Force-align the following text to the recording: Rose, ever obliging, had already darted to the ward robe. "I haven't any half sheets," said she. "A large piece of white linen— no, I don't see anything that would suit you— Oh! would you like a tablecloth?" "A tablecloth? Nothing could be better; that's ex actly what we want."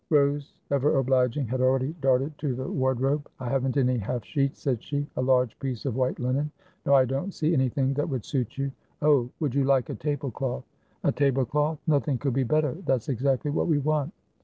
Rose, 0.09 0.55
ever 0.71 0.97
obliging, 0.97 1.45
had 1.45 1.61
already 1.61 1.93
darted 2.01 2.35
to 2.39 2.55
the 2.55 2.65
ward 2.67 2.99
robe. 3.01 3.27
"I 3.39 3.49
haven't 3.49 3.77
any 3.77 3.99
half 3.99 4.25
sheets," 4.25 4.59
said 4.59 4.81
she. 4.81 5.05
"A 5.15 5.21
large 5.21 5.59
piece 5.59 5.85
of 5.85 5.95
white 5.95 6.17
linen— 6.17 6.49
no, 6.87 6.95
I 6.95 7.05
don't 7.05 7.35
see 7.35 7.53
anything 7.53 7.93
that 7.93 8.09
would 8.09 8.25
suit 8.25 8.57
you— 8.57 8.71
Oh! 9.03 9.29
would 9.39 9.53
you 9.53 9.63
like 9.63 9.91
a 9.91 9.93
tablecloth?" 9.95 10.63
"A 11.03 11.11
tablecloth? 11.11 11.77
Nothing 11.85 12.17
could 12.17 12.33
be 12.33 12.41
better; 12.41 12.73
that's 12.83 13.09
ex 13.09 13.23
actly 13.25 13.51
what 13.51 13.67
we 13.67 13.77
want." 13.77 14.11